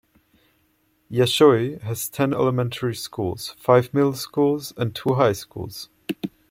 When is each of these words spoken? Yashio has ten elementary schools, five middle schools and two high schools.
Yashio 1.11 1.79
has 1.81 2.09
ten 2.09 2.33
elementary 2.33 2.95
schools, 2.95 3.53
five 3.59 3.93
middle 3.93 4.15
schools 4.15 4.73
and 4.75 4.95
two 4.95 5.13
high 5.13 5.31
schools. 5.33 5.89